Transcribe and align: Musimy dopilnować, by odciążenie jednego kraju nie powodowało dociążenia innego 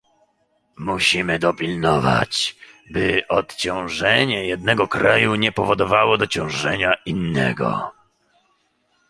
Musimy 0.77 1.39
dopilnować, 1.39 2.55
by 2.91 3.23
odciążenie 3.29 4.47
jednego 4.47 4.87
kraju 4.87 5.35
nie 5.35 5.51
powodowało 5.51 6.17
dociążenia 6.17 6.95
innego 7.05 7.91